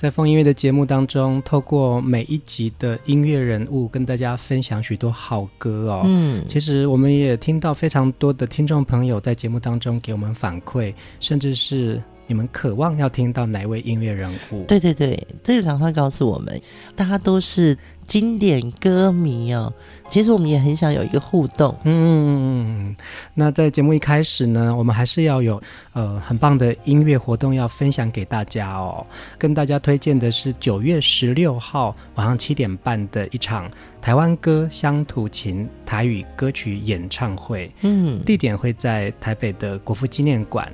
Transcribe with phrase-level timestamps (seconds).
[0.00, 6.00] 在风音乐的节目当中，透过每一集的音乐人物，跟大家分享许多好歌哦。
[6.06, 14.64] 嗯，其实我们也听到非常多的听众朋友在节目当中给我们反馈，甚至是你们渴望要听到哪位音乐人物。
[14.64, 16.58] 对对对，这个常常告诉我们，
[16.96, 17.76] 大家都是。
[18.10, 19.72] 经典歌迷哦，
[20.08, 21.72] 其实我们也很想有一个互动。
[21.84, 22.92] 嗯。
[23.34, 29.06] 那在节目一开始呢，我们还是要有呃很棒的音乐活动要分享给大家哦。
[29.38, 33.70] 跟大家推荐的是九月十六号晚上七点半的一场
[34.02, 37.70] 台湾歌乡土琴台语歌曲演唱会。
[37.82, 40.68] 嗯，地点会在台北的国父纪念馆。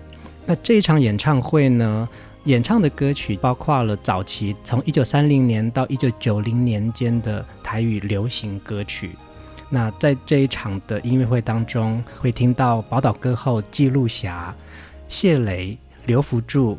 [0.46, 2.08] 那这一场演唱会呢，
[2.46, 9.10] 演唱的歌曲包括了早期从一九三零年到一九九零年间的台语流行歌曲。
[9.68, 14.54] 那在这一场的音乐会当中，会听到宝岛歌后纪露霞、
[15.08, 16.78] 谢雷、刘福助、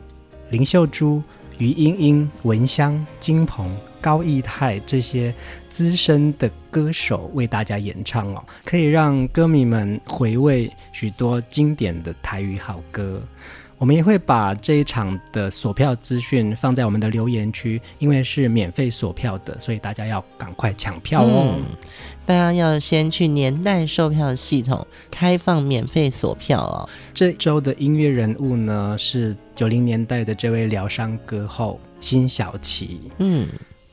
[0.49, 1.21] 林秀珠、
[1.57, 5.35] 于莺莺、文香、金鹏、高义泰这些
[5.69, 13.21] 资深的歌手为大家演唱哦，可以让歌迷们回味许多经典的台语好歌。
[13.77, 21.53] 我们也会把这一场的锁票资讯放在我们的留言区，因为是免费锁票的，所以大家要赶快抢票哦。
[21.57, 21.63] 嗯，
[22.25, 26.89] 大家要先去年代售票系统开放免费锁票哦。
[27.13, 32.99] 这周的音乐人物呢，是九零年代的这位疗伤歌后辛晓琪。
[33.19, 33.47] 嗯。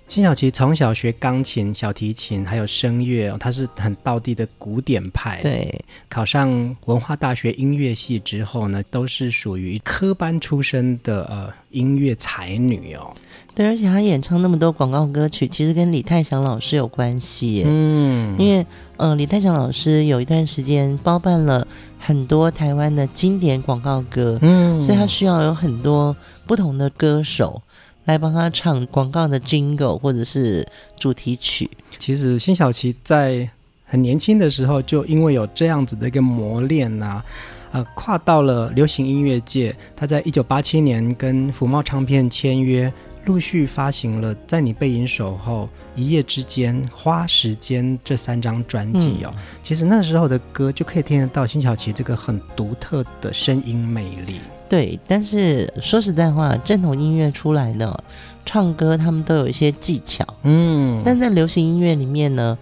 [0.06, 5.40] 辛晓琪从小学钢琴、小提琴，还有声乐，他是很道地的古典派。
[5.42, 13.12] 对，考上文化大学音乐系之后呢，都是属于科班出身的呃音乐才女哦。
[13.54, 17.64] 对，而且她演唱那么多广告歌曲，其实跟李泰祥老师有关系。
[17.66, 18.64] 嗯，因为
[18.98, 21.66] 呃，李泰祥老师有一段时间包办了
[21.98, 26.14] 很多台湾的经典广告歌，嗯，所以他需要有很多
[26.46, 27.60] 不同的歌手。
[28.04, 30.66] 来帮他唱广告的 jingle 或者是
[30.96, 31.70] 主题曲。
[31.98, 33.48] 其实辛晓琪在
[33.86, 37.24] 很年轻的时候就因为有这样子的一个磨练呐、啊，
[37.72, 39.74] 呃，跨到了流行音乐界。
[39.94, 42.92] 他在一九八七年跟福茂唱片签约，
[43.26, 45.62] 陆续发行了《在你背影守候》
[45.94, 49.32] 《一夜之间》《花时间》这三张专辑哦。
[49.34, 54.40] 嗯、其实那时候的歌就可以听得到辛晓琪这个很独特的声音魅力。
[54.68, 58.02] 对，但是说实在话，正统音乐出来的
[58.44, 62.58] 唱歌，他们都有一些技巧，嗯，但在流行音乐里面呢，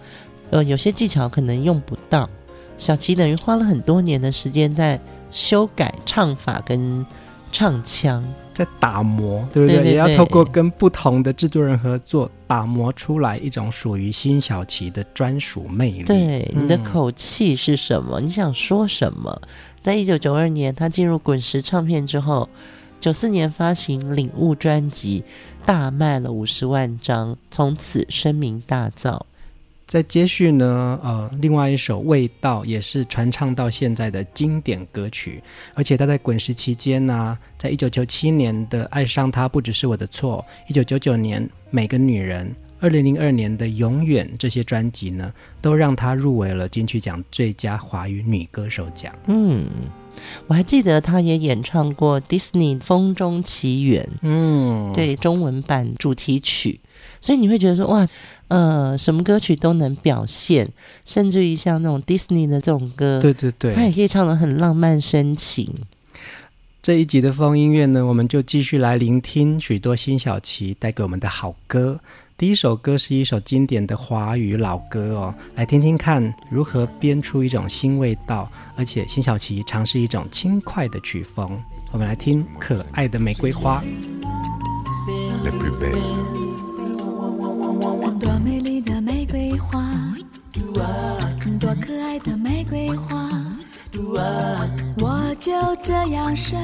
[0.51, 2.29] 呃，有些技巧可能用不到。
[2.77, 4.99] 小齐等于花了很多年的时间在
[5.31, 7.05] 修改唱法跟
[7.51, 9.77] 唱腔，在打磨，对不对？
[9.77, 16.03] 对对对，也要透过跟不同的制作人合作，打磨出来一种属于辛晓琪的专属魅力。
[16.03, 18.19] 对，你的口气是什么？
[18.19, 19.41] 嗯，你想说什么？
[19.81, 22.47] 在一九九二年，他进入滚石唱片之后，
[22.99, 25.25] 九四年发行《领悟》专辑，
[25.65, 29.19] 大卖了五十万张，从此声名大噪。
[29.93, 35.39] 在接续呢，呃，另外一首《味道》也是传唱到现在的经典歌曲，
[35.75, 42.47] 而且他在滚石期间呢、在一九九七年的《爱上他不只是我的错》，一九九九年《每个女人》。
[42.79, 49.13] 二零零二年的《永远》这些专辑呢，都让她入围了金曲奖最佳华语女歌手奖。
[49.27, 49.63] 嗯，
[50.47, 56.79] 我还记得他也演唱过 Disney《风中奇缘》，嗯，对，中文版主题曲。
[57.21, 58.07] 所以你会觉得说，哇，
[58.49, 60.67] 呃，什么歌曲都能表现，
[61.05, 65.73] 甚至于像那种 Disney 的这种歌，对对对，他也可以唱得很浪漫深情。
[66.81, 72.01] 这一集的风音乐呢，我们就继续来聆听许多辛晓琪带给我们的好歌。
[72.43, 81.57] 第一首歌是一首经典的华语老歌哦，来听听看如何编出一种新味道，而且辛晓琪尝试一种轻快的曲风。
[81.93, 83.81] 我们来听《可爱的玫瑰花》。
[88.19, 89.89] 多美丽的玫瑰花，
[91.61, 93.29] 多可爱的玫瑰花，
[94.97, 96.59] 我就这样深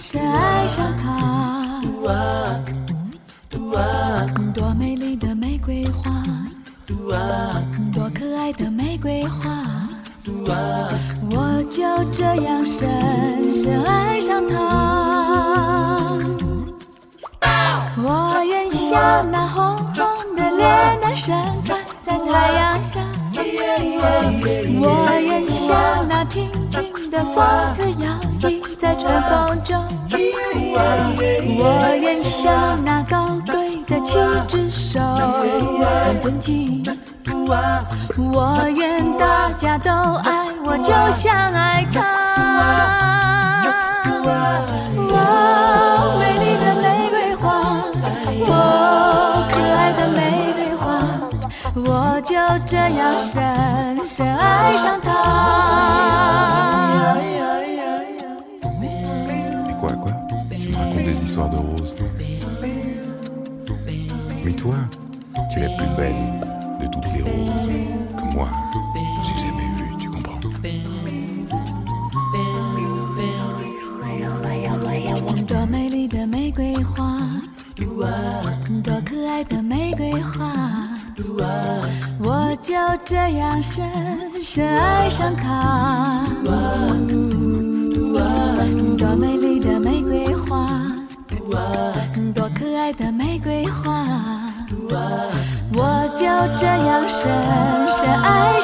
[0.00, 1.82] 深爱上她。
[4.54, 6.22] 多美丽的玫瑰花，
[7.92, 9.62] 多可爱的玫瑰花，
[11.30, 14.54] 我就这样深深爱上它。
[17.98, 20.06] 我愿像那红红
[20.36, 21.34] 的脸蛋盛
[21.64, 23.00] 开在太阳下，
[24.80, 24.84] 我
[25.20, 27.44] 愿像那轻轻的风
[27.74, 28.08] 子摇
[28.40, 28.44] 曳
[28.78, 29.84] 在春风中，
[31.58, 31.60] 我
[32.00, 33.65] 愿像那高贵
[34.16, 36.82] 的七只手很尊敬，
[38.16, 42.00] 我愿大家都爱我，就像爱他。
[44.98, 47.44] 哦，美丽的玫瑰花，
[48.48, 48.52] 哦，
[49.50, 50.18] 可爱的玫
[50.54, 50.84] 瑰花，
[51.74, 52.34] 我就
[52.64, 53.34] 这样深
[54.06, 55.12] 深爱上她。
[57.06, 57.24] 多美
[58.36, 58.84] 丽的玫
[62.16, 62.25] 瑰
[76.82, 77.20] 花，
[78.82, 80.52] 多可爱的玫瑰花，
[82.18, 82.74] 我就
[83.04, 83.84] 这样深
[84.42, 86.26] 深爱上她。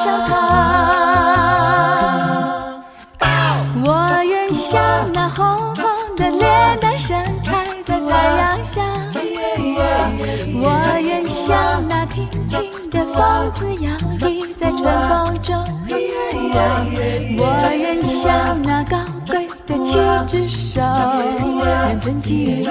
[0.03, 0.31] 上她。
[3.85, 3.87] 我
[4.23, 4.81] 愿像
[5.13, 5.45] 那红
[5.75, 5.83] 红
[6.17, 8.81] 的脸蛋盛开在太阳下，
[10.61, 10.67] 我
[11.01, 15.65] 愿像那轻轻的风子摇曳在春风中，
[17.37, 17.41] 我
[17.73, 18.97] 愿像那高
[19.27, 19.97] 贵的七
[20.27, 22.65] 只手很尊敬，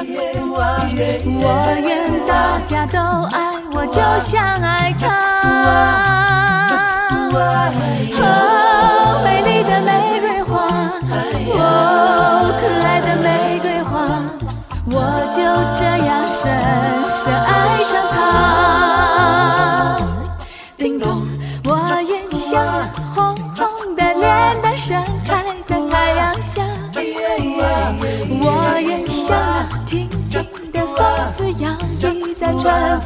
[1.40, 1.46] 我
[1.82, 2.98] 愿大家都
[3.34, 6.31] 爱我，就像爱她。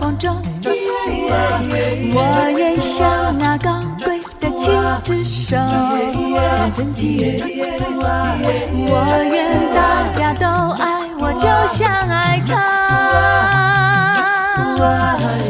[0.00, 0.36] 风中，
[2.14, 2.18] 我
[2.56, 4.70] 愿像那高贵的七
[5.02, 5.56] 只手。
[8.88, 8.92] 我
[9.32, 9.36] 愿
[9.74, 9.78] 大
[10.14, 10.46] 家都
[10.80, 10.84] 爱
[11.18, 12.52] 我，就像爱她。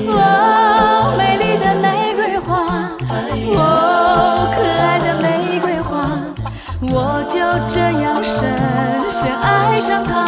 [0.08, 2.48] 哦，美丽的玫瑰花，
[3.56, 3.60] 哦，
[4.54, 5.24] 可爱的玫
[5.60, 5.92] 瑰花，
[6.80, 6.94] 我
[7.28, 7.34] 就
[7.68, 8.34] 这样深
[9.10, 9.44] 深爱
[9.80, 10.25] 上她。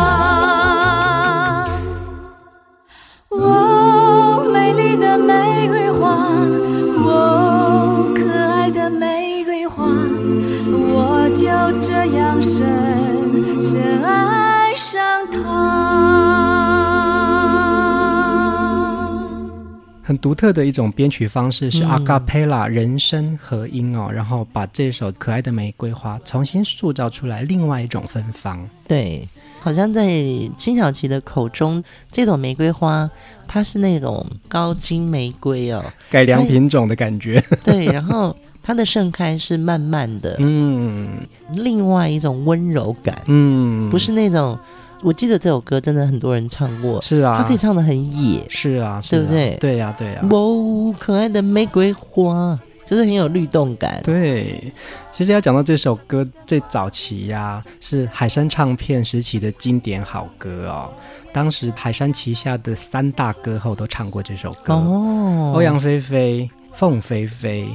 [20.08, 28.66] 很独特的一种编曲方式是阿卡贝拉人声合音哦，嗯、然后把这首可爱的玫瑰花重新塑造出来，另外一种芬芳。
[28.86, 29.28] 对，
[29.60, 30.08] 好像在
[30.56, 33.10] 金小琪的口中，这朵玫瑰花
[33.46, 37.44] 它是那种高金玫瑰哦，改良品种的感觉。
[37.62, 38.34] 对，然后。
[38.60, 44.58] 它的盛开是慢慢的，嗯，另外一种温柔感，嗯，不是那种。
[45.02, 49.56] 我记得这首歌真的很多人唱过，是啊，他可以唱的很野，是啊，对不对？
[49.60, 50.20] 对呀，对呀。
[50.30, 54.00] 哇，可爱的玫瑰花，就是很有律动感。
[54.04, 54.72] 对，
[55.12, 60.90] 其实要讲到这首歌最早期呀、啊，是海山唱片时期的经典好歌哦。
[61.32, 67.68] 当时海山旗下的三大歌后都唱过这首歌哦，欧阳菲菲、凤飞飞。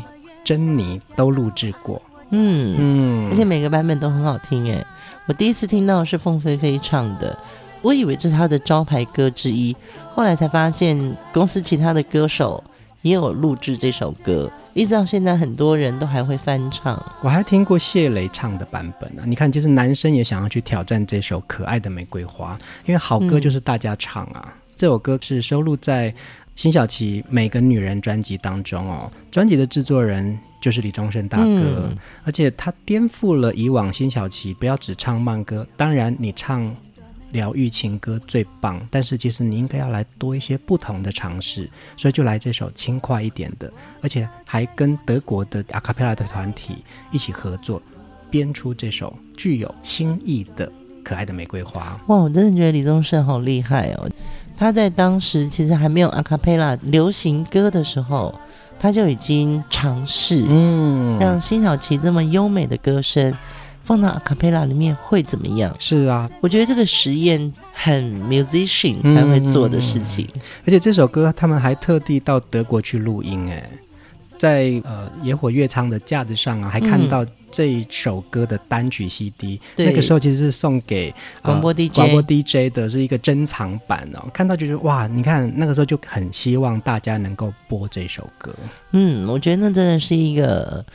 [0.45, 2.01] 珍妮都录制过，
[2.31, 4.85] 嗯嗯，而且每个版本都很好听诶。
[5.25, 7.37] 我第一次听到是凤飞飞唱的，
[7.81, 9.75] 我以为这是他的招牌歌之一，
[10.13, 12.61] 后来才发现公司其他的歌手
[13.03, 17.01] 也有录制这首歌，一直到现在很多人都还会翻唱。
[17.21, 19.25] 我还听过谢雷唱的版本呢、啊。
[19.25, 22.53] 你看，其实男生也想要去挑战这首《可爱的玫瑰花》，
[22.85, 24.53] 因为好歌就是大家唱啊。
[24.75, 26.13] 这首歌是收录在。
[26.55, 36.73] 辛晓琪每个女人专辑当中哦，专辑的制作人就是李宗盛大哥，嗯、而且他颠覆了以往辛晓琪不要只唱慢歌，当然你唱
[37.31, 43.69] 疗愈情歌最棒，但是其实你应该要来多一些不同的尝试，所以就来这首轻快一点的，
[44.01, 46.77] 而且还跟德国的阿卡贝拉的团体
[47.11, 47.81] 一起合作，
[48.29, 50.71] 编出这首具有新意的
[51.03, 51.99] 可爱的玫瑰花。
[52.07, 54.09] 哇，我真的觉得李宗盛好厉害哦！
[54.55, 58.33] 他在当时其实还没有阿卡贝拉流行歌的时候，
[58.79, 63.33] 他就已经尝试，嗯，让辛晓琪这么优美的歌声
[63.81, 65.75] 放到阿卡佩拉里面会怎么样？
[65.79, 70.27] 是啊，我觉得这个实验很 musician 才会做的事情。
[70.35, 73.69] 嗯，而且这首歌他们还特地到德国去录音，哎。
[74.43, 84.27] 在呃野火乐仓的架子上啊，还看到这一首歌的单曲 CD，嗯、那个时候其实是送给广播 DJ 广播 DJ 的是一个珍藏版哦。
[84.33, 88.53] 看到就觉得哇，你看那个时候就很希望大家能够播这首歌。
[88.91, 90.85] 嗯，我觉得那真的是一个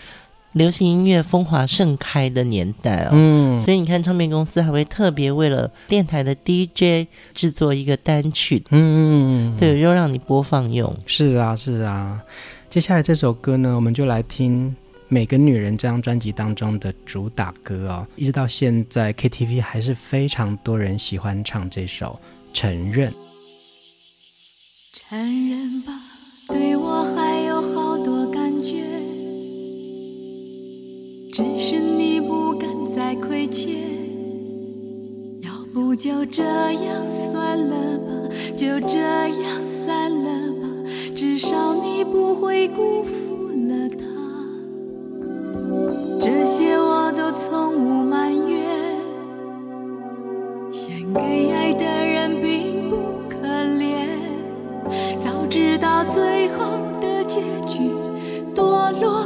[0.52, 3.12] 流行音乐风华盛开的年代哦。
[3.12, 10.94] 嗯，所以你看唱片公司还会特别为了电台的 DJ 制作一个单曲，嗯，对，又让你播放用。
[11.06, 12.20] 是啊，是啊。
[12.70, 14.70] 接下来这首歌呢，我们就来听
[15.08, 22.20] 《每个女人》这张专辑当中的主打歌哦，一直到现在 KTV 还是非常多人喜欢唱这首
[22.56, 23.10] 《承认》。
[24.92, 25.98] 承认吧，
[26.48, 28.84] 对我还有好多感觉，
[31.32, 33.72] 只是你不敢再亏欠。
[35.40, 38.12] 要不就这样算了吧，
[38.54, 40.67] 就这样散了吧。
[41.14, 44.04] 至少你不会辜负了他，
[46.20, 48.96] 这些我都从无埋怨。
[50.70, 52.96] 献给爱的人并不
[53.28, 53.36] 可
[53.78, 54.06] 怜，
[55.18, 56.64] 早知道最后
[57.00, 57.90] 的结局，
[58.54, 59.24] 堕落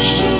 [0.00, 0.39] wish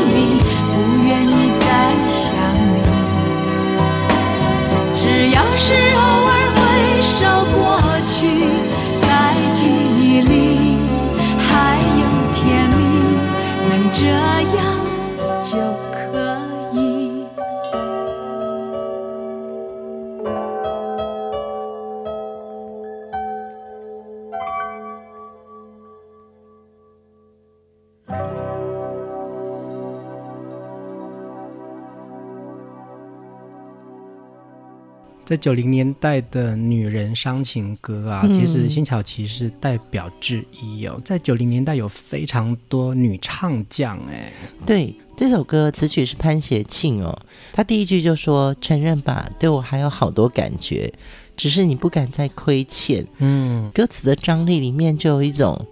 [35.31, 41.01] 在九零年代的女人伤情歌啊，嗯、其实辛晓琪是代表之一哦。
[41.05, 44.33] 在九零年代有非常多女唱将哎。
[44.67, 47.17] 对，这首歌词曲是潘协庆哦，
[47.53, 50.93] 他第一句就说：“承认吧，对我还有好多感觉，
[51.37, 55.65] 只是你不敢再亏欠。”嗯，歌词的张力里面就有一种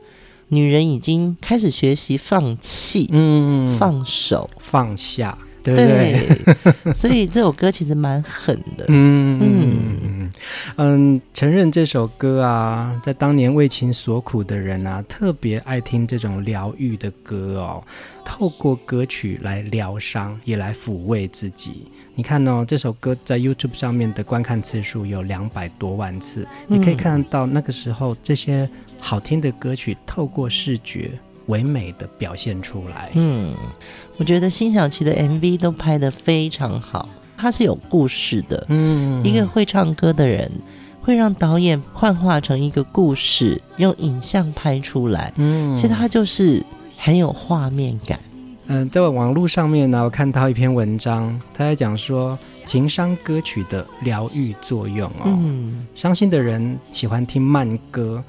[0.46, 5.36] 女人已经开始学习放弃，嗯，放手，放下。
[5.74, 8.84] 对，对，对，所以这首歌其实蛮狠的。
[8.88, 10.30] 嗯嗯
[10.76, 17.82] 嗯，承认这首歌啊，在当年为情所苦的人啊，特别爱听这种疗愈的歌哦。
[18.24, 21.86] 透过歌曲来疗伤，也来抚慰自己。
[22.14, 28.68] 你看哦，这首歌在 YouTube 上面的观看次数有两百多万次，你可以看到那个时候这些
[29.00, 31.10] 好听的歌曲，透过视觉。
[31.48, 33.10] 唯美的表现出来。
[33.14, 33.52] 嗯，
[34.16, 38.64] 我觉得辛晓琪的 MV 都拍得非常好，它是有故事的。
[38.68, 40.50] 嗯，一个会唱歌的人
[41.00, 45.32] 会让导演幻化成一个故事，用影像拍出来。
[45.36, 46.64] 嗯，其实它就是
[46.96, 48.18] 很有画面感。
[48.70, 55.24] 嗯，在网络上面呢，我看到一篇文章，他在讲说情商歌曲的疗愈作用哦。
[55.24, 58.22] 嗯，伤心的人喜欢听慢歌。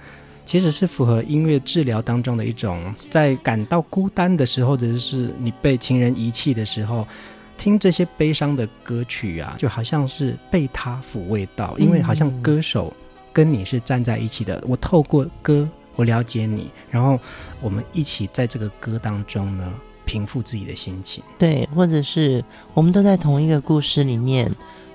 [0.50, 7.08] 其实是符合音乐治疗当中的一种，在感到孤单的时候，或者是你被情人遗弃的时候，
[7.56, 12.92] 听这些悲伤的歌曲啊，就好像是被他抚慰到，因为好像歌手
[13.32, 14.56] 跟你是站在一起的。
[14.62, 17.20] 嗯、我透过歌，我了解你，然后
[17.62, 19.72] 我们一起在这个歌当中呢，
[20.04, 21.24] 平复自己的心情。
[21.38, 24.52] 对，或者是我们都在同一个故事里面，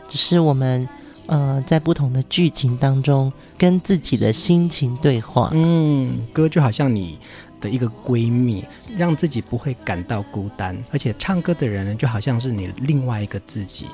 [0.08, 0.88] 只是我们。
[1.26, 5.50] 呃，在不同的剧情当中，跟自己的心情对话。
[5.54, 7.19] 嗯，歌就好像你
[7.61, 8.62] 的一个闺蜜，
[8.97, 10.76] 让自己不会感到孤单。
[10.93, 13.87] 而且唱歌的人呢，就好像是你另外一个自己，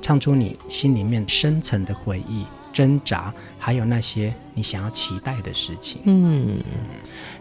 [0.00, 6.00] 唱出你心里面深层的回忆、挣扎，还有那些你想要期待的事情。
[6.04, 6.58] 嗯，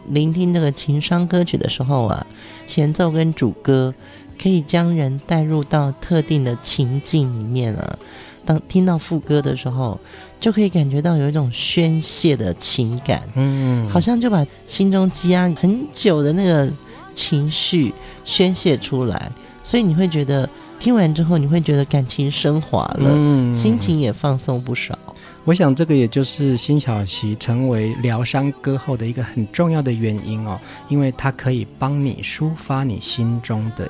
[0.10, 2.28] 聆听这个情商歌曲的时候啊，
[2.68, 3.92] 前奏跟主歌
[4.40, 7.98] 可以将人带入到特定的情境里面啊。
[8.46, 10.00] 当听到副歌的时候，
[10.40, 16.70] 就可以感觉到有一种宣泄的情感，嗯，好像就把心中积压很久的那个
[17.14, 17.94] 情绪
[18.26, 19.32] 宣泄出来，
[19.64, 20.50] 所以你会觉得
[20.80, 24.98] 听完之后，你会觉得感情升华了，嗯，心情也放松不少。
[25.44, 33.90] 我想这个也就是辛晓琪成为疗伤歌后的一个很重要的原因哦，因为它可以帮你抒发你心中的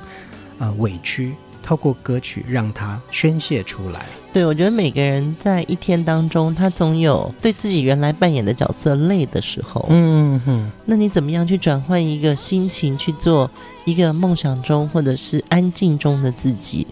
[0.58, 1.32] 呃委屈。
[1.62, 4.06] 透过歌曲让他宣泄出来。
[4.32, 9.86] 对，我觉得每个人在一天当中，他总有对自己原来扮演的角色累的时候。
[9.90, 10.70] 嗯哼。
[10.86, 13.50] 那你怎么样去转换一个心情，去做
[13.84, 16.86] 一个梦想中或者是安静中的自己？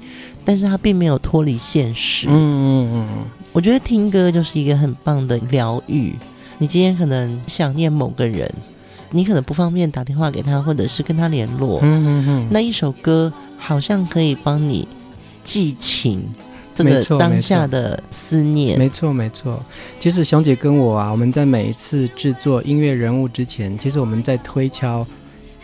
[0.45, 2.27] 但是他并没有脱离现实。
[2.29, 3.25] 嗯嗯嗯。
[3.53, 6.15] 我觉得听歌就是一个很棒的疗愈。
[6.59, 8.53] 你今天可能想念某个人，
[9.11, 11.81] 你可能不方便打电话给他，或者是跟他联络。
[11.83, 12.49] 嗯嗯嗯。
[12.51, 13.33] 那一首歌。
[13.61, 14.89] 好像可以帮你
[15.45, 16.23] 寄情，
[16.75, 18.79] 这个当下的思念。
[18.79, 19.63] 没错，没错。
[20.01, 25.07] 其实熊姐跟我啊，我们在每一次制作音乐人物之前，其实我们在推敲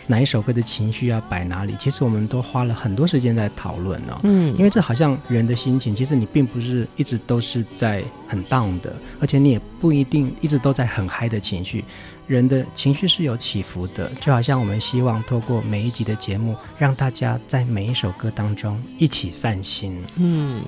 [0.05, 4.19] 哪一首歌的情绪要摆哪里，其实我们都花了很多时间在讨论哦。
[4.23, 11.83] 嗯，因为这好像人的心情，其实你并不是一直都是在很 down 的，而且你也不一定一直都在很嗨的情绪。
[12.27, 20.03] 人的情绪是有起伏的，就好像我们希望透过每一集的节目，让大家在每一首歌当中一起散心。
[20.17, 20.61] 嗯，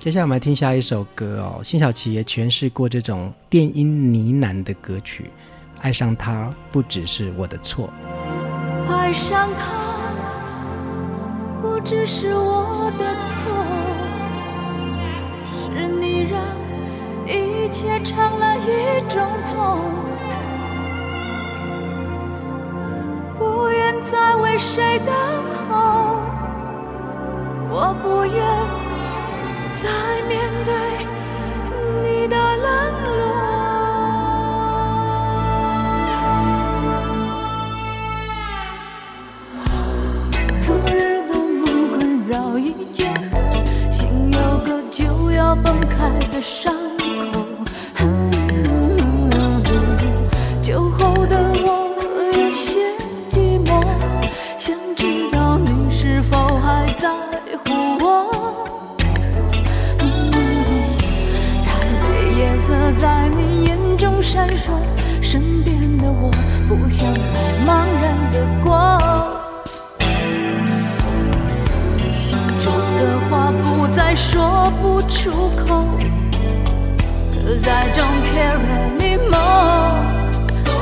[0.00, 5.30] 接下来我们来听下一首歌哦，辛晓琪也诠释过这种电音呢喃的歌曲，
[5.80, 7.88] 《爱上他不只是我的错》。
[8.92, 9.72] 爱上他
[11.62, 13.46] 不只是我的错，
[15.62, 16.42] 是你让
[17.24, 19.78] 一切成了一种痛。
[23.54, 25.14] 不愿再为谁等
[25.68, 26.18] 候，
[27.70, 28.34] 我不愿
[29.80, 29.88] 再
[30.26, 30.74] 面对
[32.02, 32.66] 你的冷
[33.16, 33.22] 落。
[40.60, 41.62] 昨日的梦
[41.92, 43.06] 困扰已久，
[43.92, 46.93] 心有个就要崩开的伤。
[63.04, 64.70] 在你眼中闪烁
[65.20, 66.30] 身边的我
[66.66, 67.20] 不想再
[67.66, 68.98] 茫然的过
[72.10, 75.84] 心中的话不再说不出口
[77.34, 80.00] cause i don't care anymore
[80.48, 80.72] so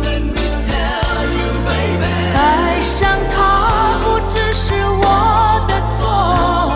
[0.00, 2.06] let me tell you baby
[2.36, 6.73] 爱上他不只是我的错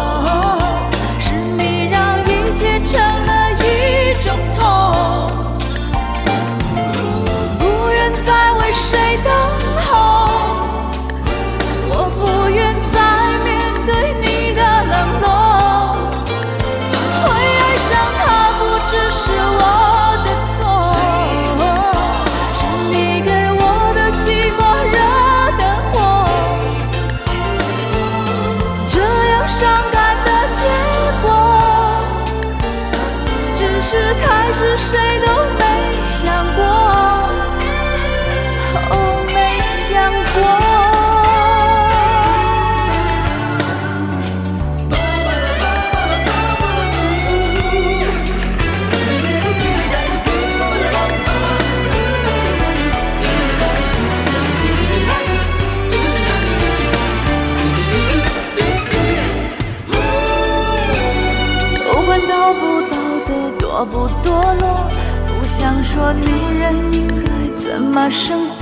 [68.11, 68.57] 生活。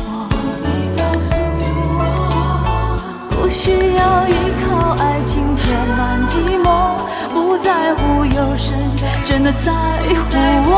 [0.97, 1.35] 告诉
[1.99, 2.01] 我，
[3.31, 6.97] 不需要依靠爱情填满寂寞，
[7.33, 8.75] 不在乎有谁
[9.25, 10.17] 真的在乎
[10.69, 10.73] 我。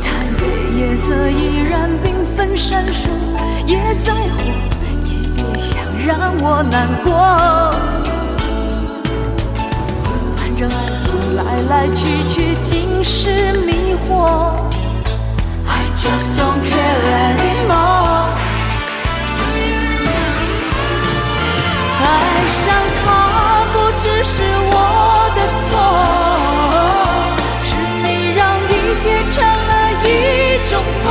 [0.00, 0.42] 台北
[0.78, 2.06] 夜色依然缤
[2.36, 3.10] 纷闪烁，
[3.66, 4.40] 也在乎，
[5.04, 7.10] 也别想让我难过。
[10.36, 14.52] 反正爱情来来去去尽是迷惑
[16.00, 18.24] just don't care anymore。
[21.98, 22.02] 爱
[22.48, 22.64] 上
[23.04, 23.06] 他
[23.72, 24.74] 不只是我
[25.36, 25.70] 的错，
[27.62, 27.70] 是
[28.02, 30.06] 你让一切成了一
[30.70, 31.08] 种痛。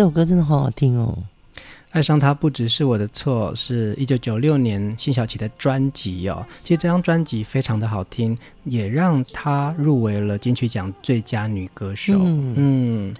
[0.00, 1.14] 这首歌真的好好听哦！
[1.90, 6.42] 爱上他不只是我的错，是一九九六年辛晓琪的专辑哦。
[6.62, 8.34] 其实这张专辑非常的好听，
[8.64, 12.14] 也让她入围了金曲奖最佳女歌手。
[12.16, 13.16] 嗯，嗯，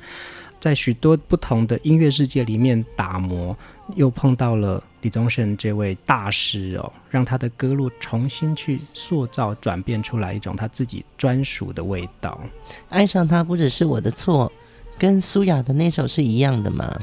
[0.58, 3.54] 在许多不同的音乐世界里面打磨，
[3.94, 12.40] 又碰到了李宗盛这位大师哦，让他的歌路重新去塑造、转变出来一种他自己专属的味道。
[12.88, 14.50] 爱上他不只是我的错，
[15.00, 16.94] 跟苏雅的那首是一样的吗？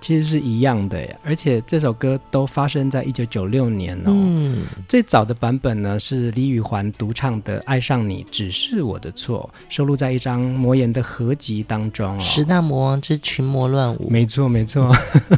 [0.00, 4.10] 其实是一样的耶，而且这首歌都发生在一九九六年哦。
[4.10, 12.20] 嗯，最早的版本呢是李宇环独唱的《爱上你只是我的错》，收录在一张魔岩的合集当中哦。
[12.20, 14.92] 十大魔王之群魔乱舞，没错没错。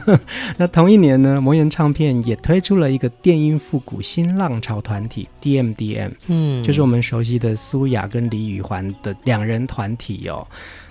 [0.57, 10.47] 那同一年呢，魔岩唱片也推出了一个电音复古新浪潮团体 DMDM，嗯，就是我们熟悉的苏雅跟李宇环的两人团体哦。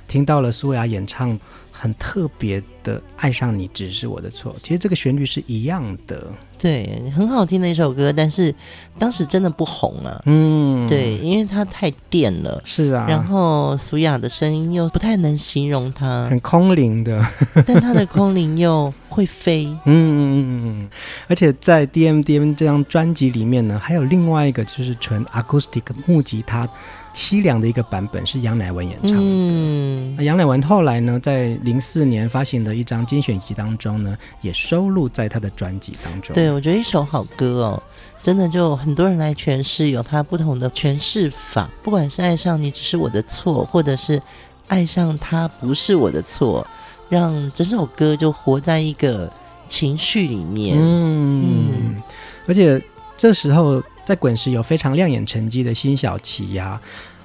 [0.08, 1.38] 听到了苏雅演唱
[1.72, 8.54] 很特别的爱上你只是我的错，其实这个旋律是一样的，对，很好听的一首歌，但是
[8.98, 17.26] 当时真的不红啊，嗯，对，因为它太电了，是啊，然后苏雅的声音又不太能形容它，很空灵的，
[17.68, 20.44] 但它的空灵又会飞，嗯嗯嗯
[20.84, 20.90] 嗯，
[21.28, 26.70] 而且在 DMDM 这张专辑里面呢，还有另外一个就是纯 acoustic 木吉他。
[27.14, 29.18] 凄凉的一个版本是杨乃文演唱的。
[29.20, 36.34] 嗯，那杨乃文后来呢，在零四年发行的一张精选集当中呢，也收录在他的专辑当中。
[36.34, 37.84] 对，我觉得一首好歌哦，
[38.22, 41.70] 真的就很多人来诠释，有他不同的诠释法。
[41.84, 44.20] 不管是爱上你只是我的错，或者是
[44.68, 46.66] 爱上他不是我的错，
[47.10, 49.32] 让整首歌就活在一个
[49.68, 50.78] 情绪里面。
[50.80, 52.04] 嗯，嗯，
[52.48, 52.82] 而且
[53.16, 53.82] 这时候。
[54.06, 56.80] 在滚石有非常亮眼成绩的辛晓琪呀，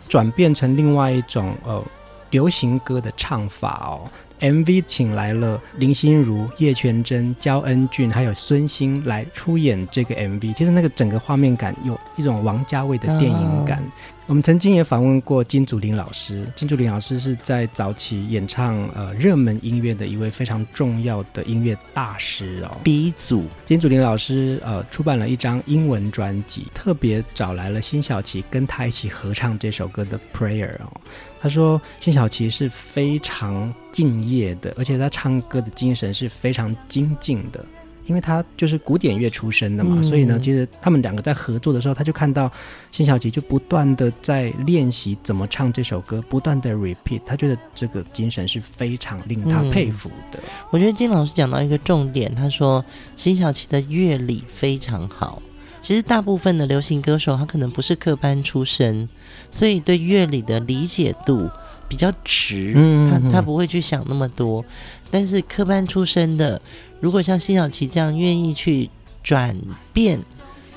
[0.08, 1.82] 转变成另外一种呃
[2.30, 4.08] 流行歌的唱法哦。
[4.40, 13.82] MV 请来了林心如、叶全真、焦恩俊还有孙兴来出演这个 MV，其实那个整个画面感有一种王家卫的电影感。
[14.28, 14.32] Oh.
[14.32, 23.46] 我们曾经也访问过金祖霖老师，金祖霖老师是在早期演唱呃热门音乐的一位非常重要的音乐大师哦，鼻祖。
[23.64, 31.00] 金祖霖老师呃出版了一张英文专辑，特别找来了辛晓琪跟他一起合唱这首歌的 Prayer 哦。
[31.40, 37.64] 他说辛晓琪是非常敬业的，而且他唱歌的精神是非常精进的。
[38.08, 42.50] 因为他就是古典乐出身的嘛，嗯、所以呢，其实他们两个在合作的时候，他就看到
[42.90, 50.38] 辛晓琪就不断的在练习怎么唱这首歌，不断的 repeat，他觉得这个精神是非常令他佩服的。
[50.38, 52.82] 嗯、我觉得金老师讲到一个重点，他说
[53.14, 55.42] 辛晓琪的乐理非常好。
[55.82, 59.06] 其实大部分的流行歌手他可能不是科班出身，
[59.50, 61.48] 所以对乐理的理解度
[61.86, 64.64] 比较直，嗯、他他不会去想那么多。
[65.10, 66.58] 但是科班出身的。
[67.00, 68.90] 如果像辛晓琪这样愿意去
[69.22, 69.56] 转
[69.92, 70.18] 变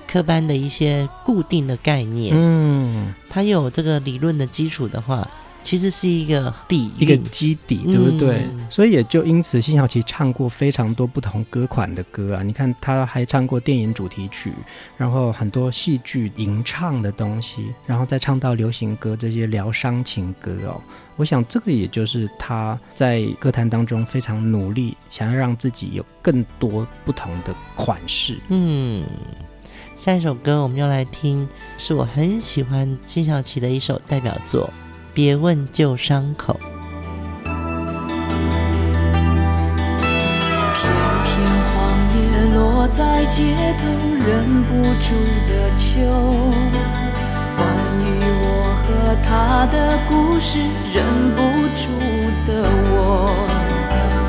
[0.07, 5.29] 科班的一些固定的概念，嗯，他有这个理论的基础的话，
[5.61, 8.47] 其实是一个底一个基底，对不对？
[8.51, 12.43] 嗯、所以也就因此，辛晓琪唱过非常多不同歌款的歌啊。
[12.43, 14.53] 你看，他还唱过电影主题曲，
[14.97, 20.81] 然后很多戏剧吟唱的东西，然后再唱到流行歌这些疗伤情歌哦。
[21.15, 28.39] 我想，这个也就是他在歌坛当中非常努力，想要让自己有更多不同的款式。
[28.49, 29.05] 嗯，
[29.97, 31.47] 下一首歌我们要来听，
[31.77, 34.67] 是我很喜欢辛晓琪的一首代表作。
[35.13, 36.57] 别问旧伤口，
[40.73, 40.89] 片
[41.25, 41.35] 片
[41.67, 41.73] 黄
[42.15, 42.19] 叶
[42.55, 43.43] 落在街
[43.77, 43.83] 头，
[44.25, 44.71] 忍不
[45.01, 45.11] 住
[45.49, 45.99] 的秋。
[47.57, 47.67] 关
[47.99, 48.07] 于
[48.41, 48.45] 我
[48.81, 48.87] 和
[49.21, 50.57] 他的故事，
[50.93, 51.03] 忍
[51.35, 51.41] 不
[51.75, 51.83] 住
[52.47, 52.95] 的我。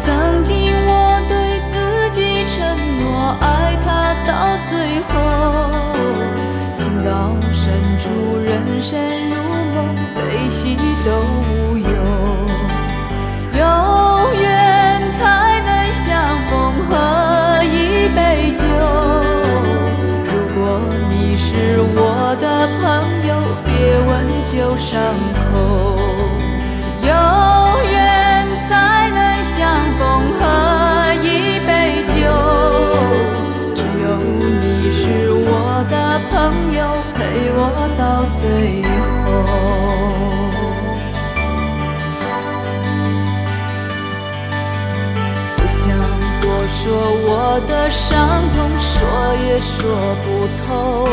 [0.04, 0.52] 曾经
[0.84, 0.90] 我
[1.28, 1.32] 对
[1.70, 2.58] 自己承
[2.98, 5.14] 诺，爱他到最后，
[6.74, 7.10] 情到
[7.54, 8.10] 深处，
[8.44, 8.98] 人生
[10.62, 11.10] 喜都
[11.42, 11.86] 无忧，
[13.52, 13.60] 有
[14.40, 15.20] 缘才
[15.66, 16.08] 能相
[16.48, 16.52] 逢，
[16.86, 16.90] 喝
[17.64, 18.62] 一杯酒。
[20.24, 20.62] 如果
[21.10, 21.98] 你是我
[22.40, 22.46] 的
[22.80, 22.82] 朋
[23.26, 23.30] 友，
[23.64, 24.10] 别问
[24.46, 25.02] 旧伤
[25.34, 25.42] 口。
[27.02, 27.10] 有
[27.90, 28.70] 缘才
[29.10, 29.58] 能相
[29.98, 30.00] 逢，
[30.38, 30.40] 喝
[31.24, 32.16] 一杯酒。
[33.74, 34.06] 只有
[34.62, 35.50] 你是我
[35.90, 35.92] 的
[36.30, 36.32] 朋
[36.72, 36.80] 友，
[37.16, 37.58] 陪我
[37.98, 38.00] 到
[38.38, 38.81] 最。
[46.92, 49.00] 说我的伤痛，说
[49.46, 49.72] 也说
[50.20, 50.26] 不
[50.60, 51.08] 透。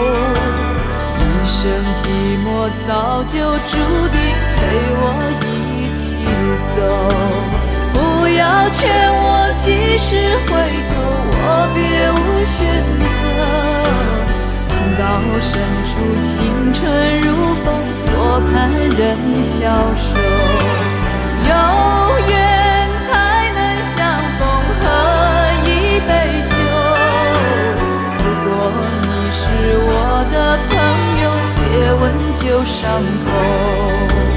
[1.15, 2.03] 一生寂
[2.43, 3.79] 寞早就注
[4.11, 4.19] 定，
[4.57, 4.59] 陪
[4.99, 5.01] 我
[5.39, 5.47] 一
[5.95, 6.03] 起
[6.75, 6.77] 走。
[7.93, 8.83] 不要劝
[9.23, 10.51] 我及时回
[10.91, 10.91] 头，
[11.31, 11.79] 我别
[12.11, 12.59] 无选
[13.15, 13.23] 择。
[14.67, 15.01] 情到
[15.39, 16.27] 深处，青
[16.73, 16.81] 春
[17.21, 17.71] 如风，
[18.03, 18.11] 坐
[18.51, 18.53] 看
[18.97, 19.55] 人消
[19.95, 20.03] 瘦。
[21.47, 21.51] 有
[22.27, 22.48] 缘。
[32.41, 34.28] 旧伤口，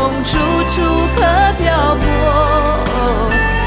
[0.00, 0.30] 梦，处
[0.70, 0.80] 处
[1.14, 1.20] 可
[1.60, 2.02] 漂泊。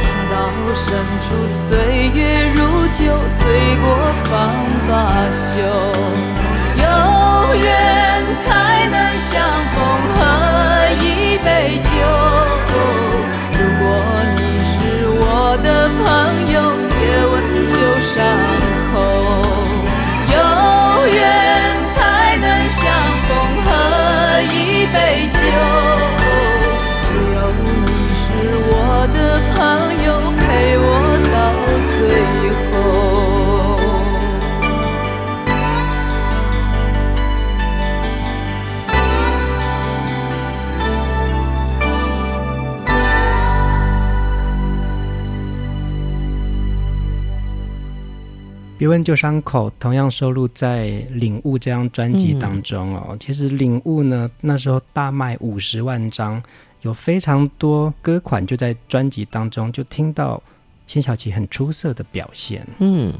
[0.01, 0.33] 情到
[0.73, 0.85] 深
[1.23, 2.19] 处，岁月
[2.55, 2.99] 如酒，
[3.37, 3.41] 醉
[3.77, 3.85] 过
[4.23, 4.31] 方
[4.89, 4.91] 罢
[5.29, 5.41] 休。
[6.75, 6.83] 有
[7.55, 7.63] 缘
[8.43, 8.45] 才
[8.89, 9.31] 能相
[9.72, 9.72] 逢
[48.83, 53.11] 别问旧伤口，同样收录在《领悟》这张专辑当中哦。
[53.11, 56.43] 嗯、其实《领悟》呢，那时候大卖五十万张，
[56.81, 60.43] 有非常多歌款就在专辑当中，就听到
[60.85, 62.67] 辛晓琪很出色的表现。
[62.79, 63.13] 嗯，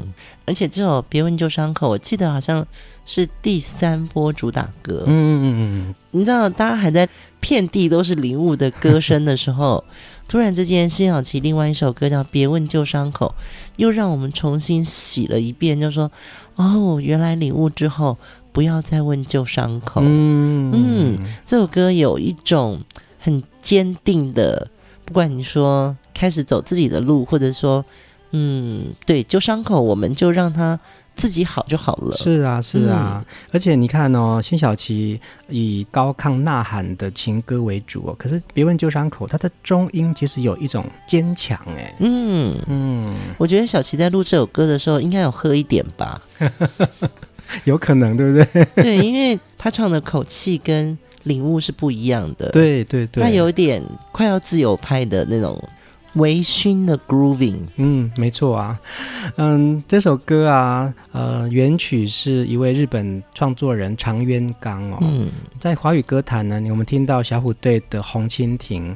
[0.43, 2.67] 而且这首《别问旧伤口》，我记得好像
[3.05, 5.05] 是第三波主打歌。
[5.07, 5.55] 嗯嗯嗯
[5.87, 7.07] 嗯，你知道，大家还在
[7.39, 9.81] 遍地都是《领悟》的歌声的时候。
[10.33, 13.35] 突然之间，辛晓琪另外一首歌叫《别问旧伤口》，
[13.75, 16.11] 又让我们重新洗了一遍，就说
[16.57, 18.17] ：“哦，原来领悟之后，
[18.51, 20.01] 不要再问旧伤口。
[20.03, 22.81] 嗯”嗯，这首歌有一种
[23.19, 24.67] 很坚定的，
[25.05, 27.85] 不管你说开始走自己的路，或者说，
[28.31, 30.79] 嗯，对旧伤口，我们就让它。
[31.15, 32.15] 自己好就好了。
[32.15, 41.95] 是啊，是啊，嗯、而且你看哦，辛晓琪以高亢呐喊的情歌为主哦，可是别问旧伤口，它的中音其实有一种坚强哎。
[41.99, 46.21] 嗯嗯，嗯我觉得小琪在录这首歌的时候应该有喝一点吧，
[47.65, 48.65] 有可能对不对？
[48.75, 52.49] 对，因为他唱的口气跟领悟是不一样的。
[52.49, 55.61] 对对对，他有点快要自由派的那种。
[56.15, 58.79] 微醺的 grooving，嗯，没错啊，
[59.37, 68.91] 嗯，这首歌啊，呃，原曲是一位日本创作人长渊刚哦，嗯，在华语歌坛呢，我们听到小虎队的《红蜻蜓》，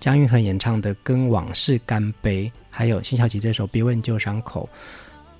[0.00, 4.68] 姜育恒演唱的《跟往事干杯》，还有辛晓琪这首《别问旧伤口》，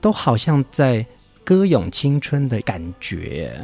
[0.01, 1.05] 都好像在
[1.43, 3.61] 歌咏青春的感觉。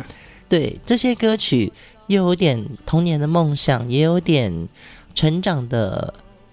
[0.49, 1.73] 对，这些歌曲
[2.09, 4.69] 又有点童年的梦想，也有点
[5.15, 6.13] 成长的。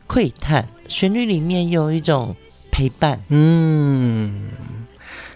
[0.10, 2.36] 喟叹，旋律里面有一种
[2.72, 3.22] 陪伴。
[3.28, 4.50] 嗯，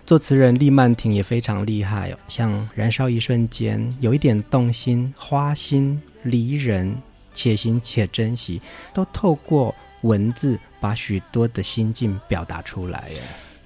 [0.03, 6.97] 作词人李曼婷也非常厉害哦，像《燃烧一瞬间》，有一点动心、花心、离人，
[7.35, 8.59] 且行且珍惜，
[8.95, 13.11] 都透过文字把许多的心境表达出来。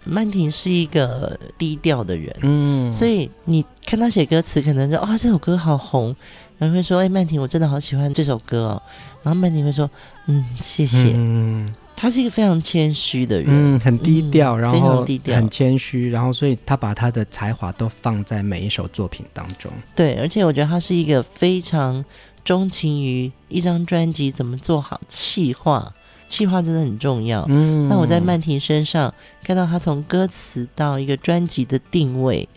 [0.04, 6.14] 曼婷是一个低调的人，嗯，所以你看他写歌词，可能说啊、哦，这首歌好红。
[6.60, 8.82] 然后会说：“哎，曼婷，我真的好喜欢这首歌哦。”
[9.22, 9.88] 然后曼婷会说
[10.28, 19.72] ：“嗯，谢谢。”嗯，他是一个非常谦虚的人，嗯，很低调，然后非常低调，很谦虚，然后所以他把他的才华都放在每一首作品当中。
[19.96, 22.06] 对，而且我觉得他是一个非常
[22.46, 25.94] 钟情于一张专辑怎么做好企划，
[26.28, 27.46] 企划真的很重要。
[27.50, 29.14] 嗯，那我在曼婷身上
[29.44, 32.48] 看到他从歌词到一个专辑的定位，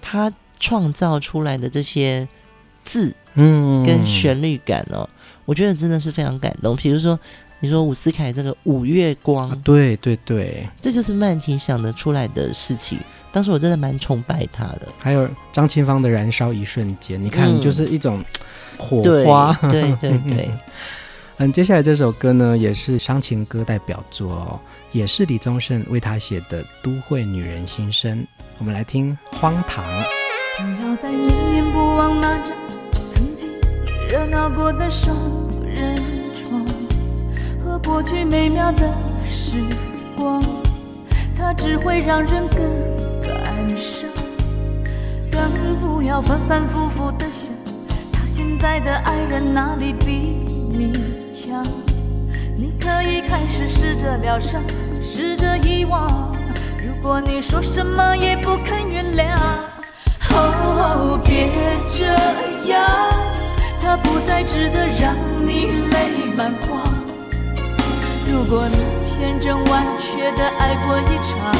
[0.00, 2.26] 他创造出来的这些
[2.84, 3.14] 字。
[3.38, 5.06] 嗯，跟旋律感哦，
[5.46, 6.76] 我觉得真的是非常感动。
[6.76, 7.18] 比如说，
[7.60, 12.98] 你说伍思凯这个《五月光》，啊，对对对，这就是曼婷想得出来的事情。
[13.32, 14.88] 当时我真的蛮崇拜他的。
[14.98, 18.22] 还有张清芳的《燃烧一瞬间》，你看，就是一种
[18.76, 19.58] 火花。
[19.62, 20.50] 嗯、对对对，对
[21.38, 24.60] 嗯，接下来这首歌呢，也是伤情歌代表作哦，
[24.92, 28.18] 也是李宗盛为他写的《都会女人心声》。
[28.58, 29.84] 我们来听《荒唐》。
[30.58, 32.55] 不要再念念不忘那张
[34.16, 35.14] 热闹过的双
[35.62, 35.94] 人
[36.34, 36.64] 床
[37.62, 38.88] 和过去美妙的
[39.30, 39.62] 时
[40.16, 40.42] 光，
[41.36, 42.58] 它只会让人更
[43.20, 44.08] 感伤。
[45.30, 47.52] 更不要反反复复的想，
[48.10, 50.38] 他现在的爱人哪里比
[50.70, 50.94] 你
[51.30, 51.66] 强？
[52.56, 54.62] 你可以开始试着疗伤，
[55.02, 56.34] 试着遗忘。
[56.82, 59.36] 如果你说什么也不肯原谅，
[60.30, 61.48] 哦，别
[61.90, 62.06] 这
[62.72, 63.35] 样。
[63.86, 65.14] 他不再值得让
[65.46, 66.82] 你泪满眶。
[68.26, 71.54] 如果你千真万确的爱过一场，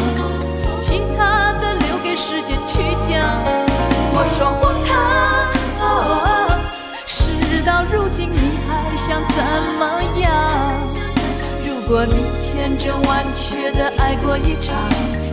[0.82, 3.22] 其他的留给时间去讲。
[4.12, 6.58] 我说荒唐，
[7.06, 9.36] 事到如今你还想怎
[9.78, 10.26] 么样？
[11.62, 14.74] 如果你千真万确的爱过一场，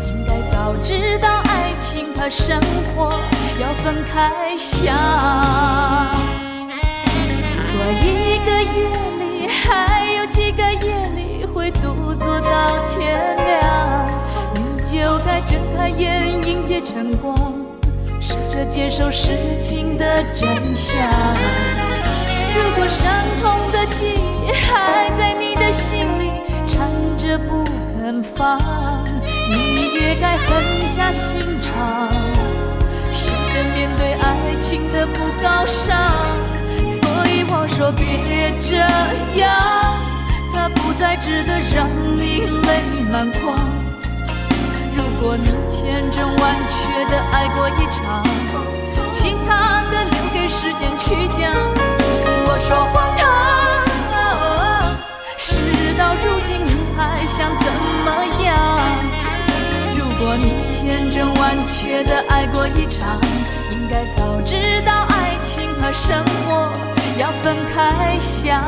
[0.05, 2.61] 应该早知道爱情和生
[2.93, 3.19] 活
[3.59, 4.93] 要分开想。
[7.83, 8.87] 如果一个夜
[9.19, 14.07] 里还有几个夜里会独坐到天亮，
[14.55, 17.35] 你就该睁开眼迎接晨光，
[18.21, 20.95] 试着接受事情的真相。
[22.55, 23.11] 如果伤
[23.41, 26.31] 痛的记忆还在你的心里
[26.65, 27.65] 缠着不
[27.99, 28.57] 肯放，
[29.49, 30.63] 你也该狠
[30.95, 32.07] 下心肠，
[33.11, 36.52] 试着面对爱情的不高尚。
[37.75, 38.05] 说别
[38.61, 38.77] 这
[39.39, 39.49] 样，
[40.53, 43.57] 它不再值得让你泪满眶。
[44.95, 48.23] 如果你千真万确的爱过一场，
[49.11, 51.51] 其他的留给时间去讲。
[52.45, 54.93] 我说荒唐，
[55.39, 55.55] 事
[55.97, 57.65] 到如今你还想怎
[58.05, 58.07] 么
[58.43, 58.53] 样？
[59.97, 63.19] 如果你千真万确的爱过一场，
[63.71, 66.69] 应该早知道爱情和生活
[67.17, 68.61] 要分开想。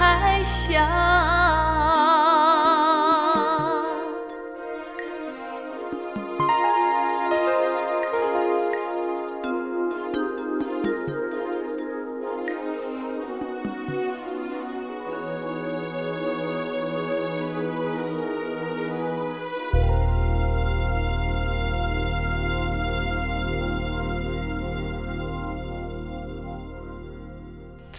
[0.00, 1.49] 还想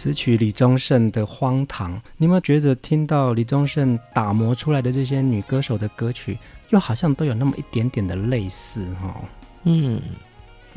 [0.02, 6.36] 词曲李宗盛的《荒唐》，你有没有觉得听到李宗盛打磨出来的这些女歌手的歌曲，
[6.70, 8.84] 又好像都有那么一点点的类似？
[9.00, 9.14] 哈，
[9.62, 10.02] 嗯，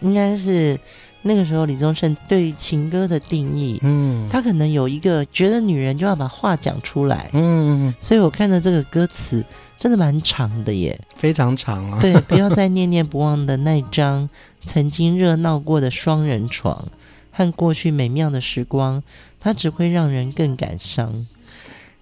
[0.01, 0.79] 应该是
[1.23, 9.43] 那个时候李宗盛对情歌的定义，嗯，他可能有一个觉得女人就要把话讲出来，嗯，所以我看到这个歌词
[9.79, 11.97] 真的蛮长的耶，非常长啊。
[11.99, 14.29] 对，不要再念念不忘的那张
[14.65, 16.87] 曾经热闹过的双人床。
[17.35, 19.03] 和过去美妙的时光，
[19.41, 21.27] 它只会让人更感伤。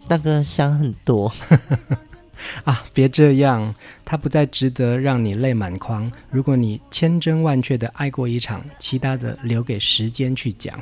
[0.08, 1.34] 大哥想很多
[2.66, 3.74] 啊，别这样，
[4.06, 6.12] 它不再值得让你泪满眶。
[6.30, 10.80] 如果你千真万确的爱过一场，其他的留给时间去讲。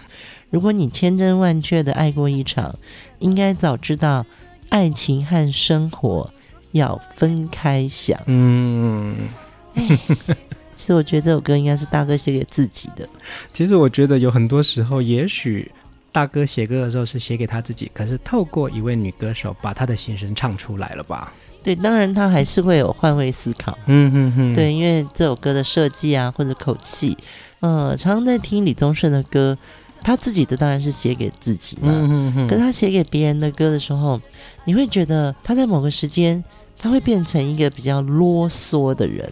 [0.49, 2.76] 如果你千真万确的爱过一场，
[3.20, 4.26] 应该早知道
[4.68, 6.34] 爱情和生活
[6.72, 8.20] 要分开想。
[8.26, 9.30] 嗯。
[10.82, 13.08] 其实我觉得这首歌应该是大哥写给自己的。
[13.54, 15.72] 其实我觉得有很多时候，也许
[16.12, 21.32] 大哥写歌的时候是写给他自己，可是透过一位女歌手把他的心声唱出来了吧？
[21.62, 23.78] 对，当然他还是会有换位思考。
[23.86, 27.16] 嗯嗯嗯，对，因为这首歌的设计啊，或者口气，
[27.60, 29.56] 呃，常常在听李宗盛的歌，
[30.02, 31.92] 他自己的当然是写给自己嘛。
[31.94, 32.48] 嗯嗯嗯。
[32.48, 34.20] 可是他写给别人的歌的时候，
[34.66, 36.44] 你会觉得他在某个时间。
[36.82, 39.32] 他会变成一个比较啰嗦的人，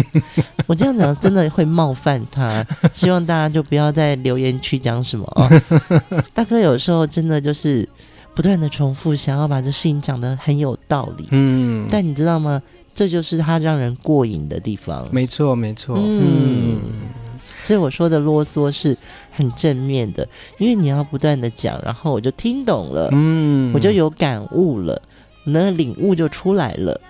[0.68, 2.62] 我这样讲真的会冒犯他，
[2.92, 5.48] 希望大家就不要在留言区讲什么哦。
[6.34, 7.88] 大哥有时候真的就是
[8.34, 12.60] 不断的重复，想要把这事情讲得很有道理，嗯，但你知道吗？
[12.94, 15.08] 这就是他让人过瘾的地方。
[15.10, 16.78] 没错，没错，嗯。
[17.62, 18.94] 所以我说的啰嗦是
[19.30, 20.28] 很正面的，
[20.58, 25.00] 因为你要不断的讲，然后我就听懂了，嗯，我就有感悟了，
[25.44, 27.00] 那领悟就出来了。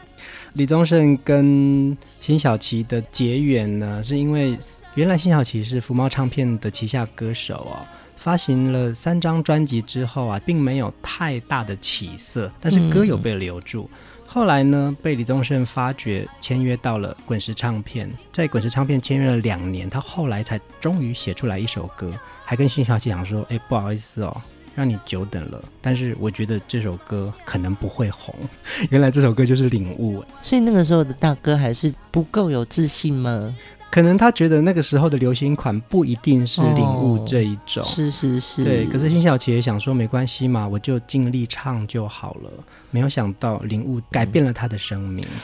[0.54, 4.58] 李宗盛跟辛晓琪的结缘呢，是因为
[4.94, 13.88] 原来辛晓琪是福猫唱片的旗下歌手哦，发行了三张专辑之后啊，并没有太大的起色，但是歌有被留住。
[13.92, 13.96] 嗯
[14.32, 18.10] 后来呢，被李宗盛发掘，签约到了滚石唱片。
[18.32, 22.10] 在滚石唱片签约了两年，他后来才终于写出来一首歌，
[22.42, 24.34] 还跟辛晓琪讲说：“哎，不好意思哦，
[24.74, 25.62] 让你久等了。
[25.80, 28.34] 但是我觉得这首歌可能不会红。
[28.90, 30.20] ”原来这首歌就是《领悟》。
[30.40, 33.54] 所以那个时候的大哥还是不够有自信吗？
[33.90, 38.86] 可能他觉得那个时候的流行款不一定是领悟这一种，哦、是是是，对。
[38.86, 42.50] 可是辛晓琪也想说没关系嘛，我就尽力唱就好了。
[42.90, 45.22] 没有想到领悟改变了他的生命。
[45.30, 45.40] 嗯、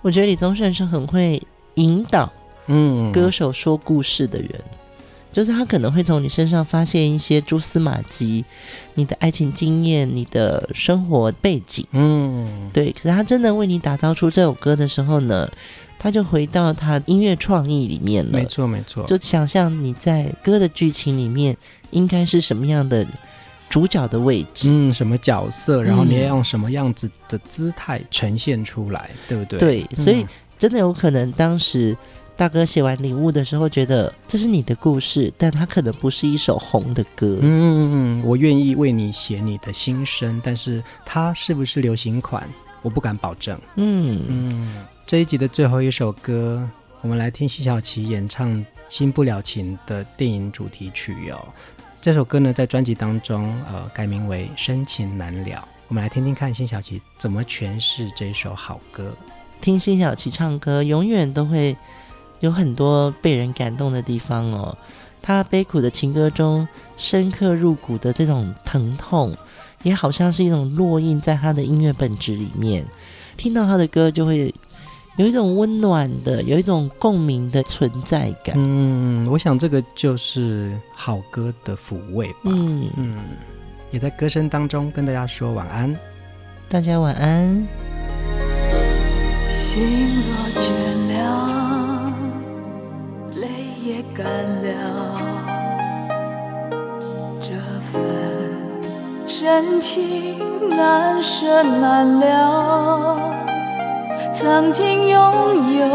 [0.00, 1.40] 我觉得李宗盛是很会
[1.74, 2.28] 引导，
[2.66, 4.78] 嗯，歌手说故事的人，嗯、
[5.32, 8.44] 就是他可能会从你身上发现一些蛛丝马迹，
[8.94, 12.92] 你的爱情经验，你的生活背景，嗯，对。
[12.92, 15.50] 可是他真的为你打造出这首歌的时候呢，
[15.98, 21.56] 他就回到他音乐创意里面了，没错没错，就想象你在歌的剧情里面
[21.90, 23.06] 应该是什么样的
[23.70, 29.58] 主角的位置，嗯，什么角色，然后你要用什么样子的姿态呈现出来，嗯、对不对？
[29.58, 30.26] 对，所以
[30.58, 31.96] 真的有可能当时
[32.42, 37.38] 大哥写完《礼物》的时候，觉得这是你的故事，但它可能不是一首红的歌。
[37.40, 42.42] 嗯嗯嗯，我愿意为你写你的心声，但是它是不是流行款，
[42.82, 43.56] 我不敢保证。
[43.76, 44.84] 嗯嗯。
[45.06, 46.68] 这一集的最后一首歌，
[47.00, 48.50] 我们来听辛晓琪演唱
[48.88, 51.46] 《新不了情》的电影主题曲哟、哦。
[52.00, 55.58] 这首歌呢，在专辑当中，呃，改名为《深情难了》。
[55.86, 59.16] 我们来听听看辛晓琪怎么诠释这首好歌。
[59.60, 61.76] 听辛晓琪唱歌，永远都会
[62.42, 64.76] 有很多被人感动的地方哦。
[65.22, 69.34] 他悲苦的情歌中，深刻入骨的这种疼痛，
[69.82, 72.84] 也好像是一种烙印在他的音乐本质里面。
[73.36, 74.54] 听到他的歌，就会。
[75.16, 78.54] 有一种温暖的，有一种共鸣的存在感。
[78.56, 82.38] 嗯，我想这个就是好歌的抚慰吧。
[82.44, 83.18] 嗯嗯，
[83.90, 85.94] 也在歌声当中跟大家说晚安。
[86.66, 87.68] 大家晚安。
[89.50, 89.82] 心
[90.16, 91.61] 若倦了，
[94.14, 94.26] 干
[94.62, 94.68] 了，
[97.40, 97.54] 这
[97.90, 98.02] 份
[99.26, 100.38] 真情
[100.68, 103.18] 难舍难了。
[104.34, 105.20] 曾经拥
[105.78, 105.86] 有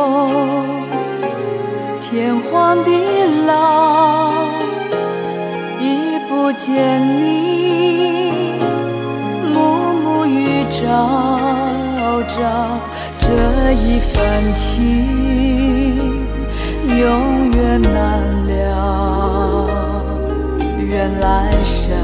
[2.02, 2.90] 天荒地
[3.46, 4.32] 老，
[5.80, 8.60] 已不见你，
[9.54, 10.86] 暮暮与朝
[12.28, 12.40] 朝，
[13.20, 13.28] 这
[13.74, 14.16] 一份
[14.56, 15.87] 情
[17.00, 17.94] 永远难
[18.48, 19.70] 了，
[20.80, 21.96] 愿来生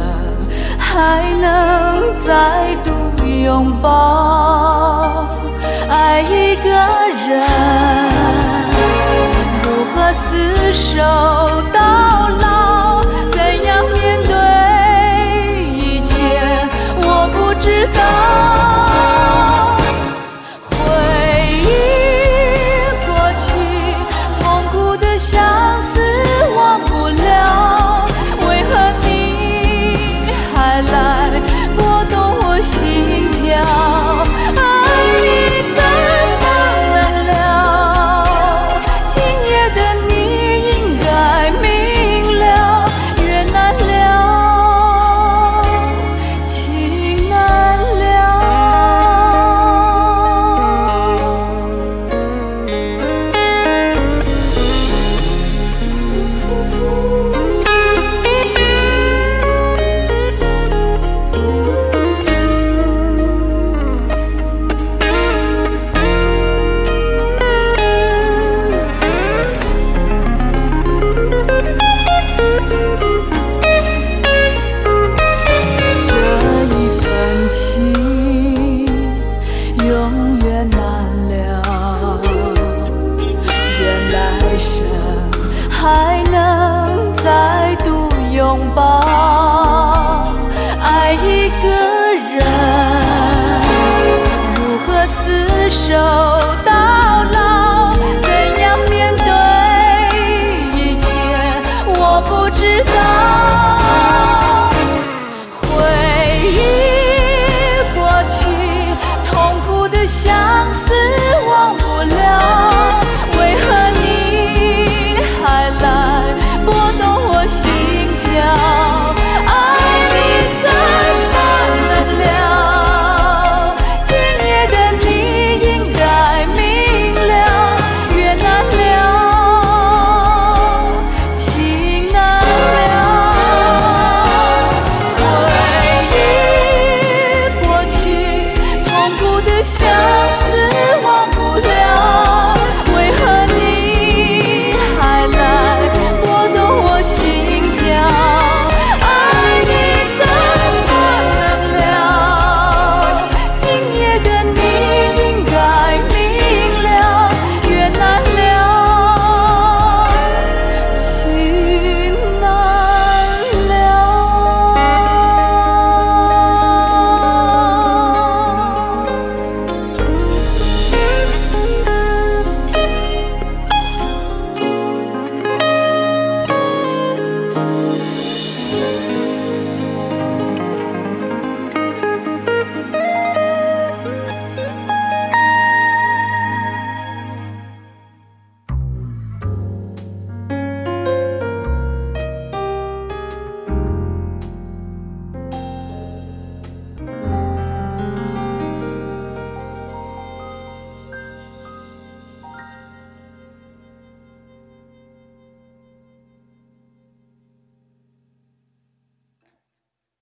[0.78, 2.91] 还能再度
[3.26, 5.26] 拥抱。
[5.89, 6.70] 爱一个
[7.28, 7.32] 人，
[9.64, 9.66] 如
[9.96, 9.96] 何
[10.30, 10.32] 厮
[10.72, 10.91] 守
[11.74, 11.80] 到
[12.39, 12.83] 老？